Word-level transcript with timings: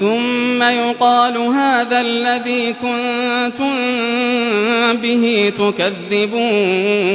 ثم 0.00 0.62
يقال 0.62 1.36
هذا 1.36 2.00
الذي 2.00 2.72
كنتم 2.72 3.76
به 4.96 5.52
تكذبون. 5.58 7.10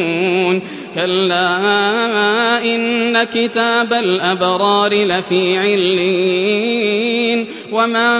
كلا 0.95 2.63
إن 2.63 3.23
كتاب 3.23 3.93
الأبرار 3.93 4.93
لفي 4.93 5.57
علين 5.57 7.47
وما 7.71 8.11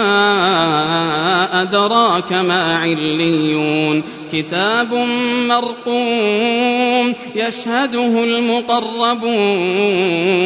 أدراك 1.62 2.32
ما 2.32 2.76
عليون. 2.76 4.02
كتاب 4.32 4.94
مرقوم 5.48 7.14
يشهده 7.34 8.24
المقربون. 8.24 10.45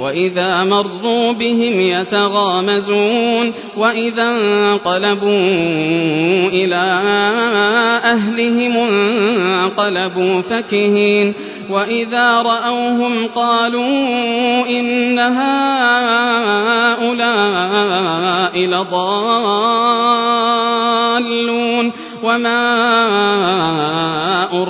وإذا 0.00 0.64
مروا 0.64 1.32
بهم 1.32 1.80
يتغامزون 1.80 3.52
وإذا 3.76 4.30
انقلبوا 4.30 5.28
إلى 6.48 7.00
أهلهم 8.04 8.76
انقلبوا 8.76 10.40
فكهين 10.42 11.34
وإذا 11.70 12.42
رأوهم 12.42 13.26
قالوا 13.34 14.66
إن 14.68 15.18
هؤلاء 15.18 15.60
لضالون 18.58 19.60
وما 22.22 22.69